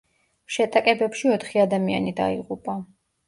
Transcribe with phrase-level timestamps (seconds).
[0.55, 2.79] შეტაკებებში ოთხი ადამიანი დაიღუპა.